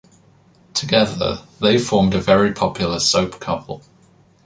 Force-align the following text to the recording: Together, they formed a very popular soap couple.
Together, 0.73 1.43
they 1.59 1.77
formed 1.77 2.15
a 2.15 2.19
very 2.19 2.51
popular 2.53 2.99
soap 2.99 3.39
couple. 3.39 3.83